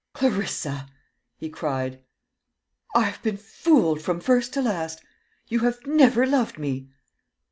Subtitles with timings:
[0.13, 0.89] "Clarissa,"
[1.37, 2.03] he cried,
[2.95, 5.03] "I have been fooled from first to last
[5.47, 6.89] you have never loved me!"